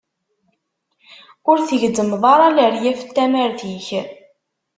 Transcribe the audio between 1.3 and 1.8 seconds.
Ur